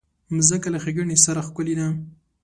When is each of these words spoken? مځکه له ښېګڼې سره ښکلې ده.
مځکه 0.35 0.67
له 0.73 0.79
ښېګڼې 0.83 1.17
سره 1.25 1.41
ښکلې 1.47 1.73
ده. 1.79 1.87